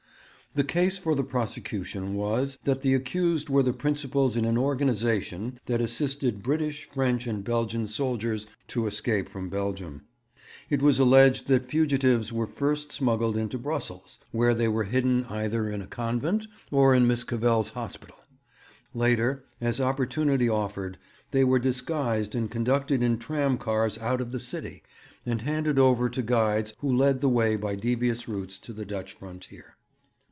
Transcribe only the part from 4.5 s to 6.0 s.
organization that